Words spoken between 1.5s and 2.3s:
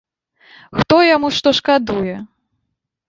шкадуе?